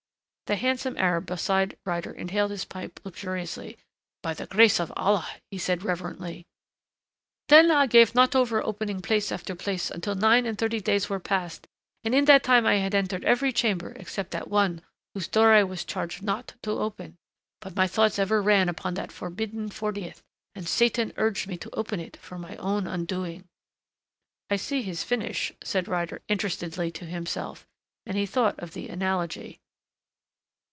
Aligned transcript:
The 0.47 0.57
handsome 0.57 0.97
Arab 0.97 1.27
beside 1.27 1.77
Ryder 1.85 2.11
inhaled 2.11 2.51
his 2.51 2.65
pipe 2.65 2.99
luxuriously. 3.05 3.77
"By 4.21 4.33
the 4.33 4.47
grace 4.47 4.81
of 4.81 4.91
Allah!" 4.97 5.25
he 5.49 5.57
said 5.57 5.81
reverently. 5.81 6.45
"Then 7.47 7.71
I 7.71 7.87
gave 7.87 8.13
not 8.13 8.35
over 8.35 8.61
opening 8.61 9.01
place 9.01 9.31
after 9.31 9.55
place 9.55 9.89
until 9.89 10.13
nine 10.13 10.45
and 10.45 10.57
thirty 10.57 10.81
days 10.81 11.07
were 11.07 11.21
passed 11.21 11.67
and 12.03 12.13
in 12.13 12.25
that 12.25 12.43
time 12.43 12.65
I 12.65 12.79
had 12.79 12.93
entered 12.93 13.23
every 13.23 13.53
chamber 13.53 13.93
except 13.95 14.31
that 14.31 14.49
one 14.49 14.81
whose 15.13 15.29
door 15.29 15.53
I 15.53 15.63
was 15.63 15.85
charged 15.85 16.21
not 16.21 16.55
to 16.63 16.71
open. 16.71 17.15
But 17.61 17.77
my 17.77 17.87
thoughts 17.87 18.19
ever 18.19 18.41
ran 18.41 18.67
upon 18.67 18.95
that 18.95 19.13
forbidden 19.13 19.69
fortieth 19.69 20.21
and 20.53 20.67
Satan 20.67 21.13
urged 21.15 21.47
me 21.47 21.55
to 21.59 21.73
open 21.73 22.01
it 22.01 22.17
for 22.17 22.37
my 22.37 22.57
own 22.57 22.87
undoing...." 22.87 23.45
"I 24.49 24.57
see 24.57 24.81
his 24.81 25.01
finish," 25.01 25.53
said 25.63 25.87
Ryder 25.87 26.21
interestedly 26.27 26.91
to 26.91 27.05
himself 27.05 27.65
and 28.05 28.17
he 28.17 28.25
thought 28.25 28.59
of 28.59 28.73
the 28.73 28.89
analogy. 28.89 29.61